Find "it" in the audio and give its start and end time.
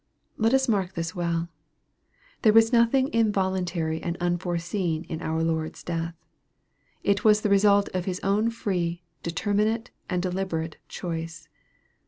7.03-7.23